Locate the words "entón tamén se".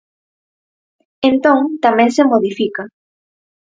1.29-2.23